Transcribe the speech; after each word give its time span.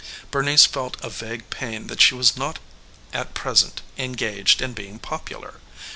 Bernice 0.31 0.65
felt 0.65 0.97
a 1.03 1.11
vague 1.11 1.47
pain 1.51 1.85
that 1.85 2.01
she 2.01 2.15
was 2.15 2.35
not 2.35 2.57
at 3.13 3.35
present 3.35 3.83
engaged 3.99 4.59
in 4.59 4.73
being 4.73 4.97
popular. 4.97 5.59